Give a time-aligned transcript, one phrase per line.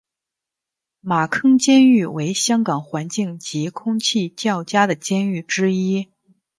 [1.01, 6.09] 马坑监狱为香港环境及空气较佳的监狱之一。